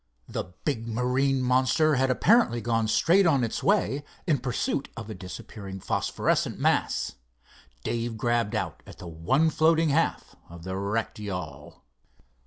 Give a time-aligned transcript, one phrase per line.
[0.27, 5.13] The big marine monster had apparently gone straight on its way in pursuit of a
[5.13, 7.17] disappearing phosphorescent mass.
[7.83, 11.85] Dave grabbed out at the one floating half of the wrecked yawl.